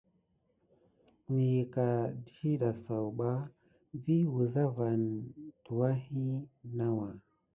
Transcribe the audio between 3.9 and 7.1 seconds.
vi wulza vane tuwaki nawà.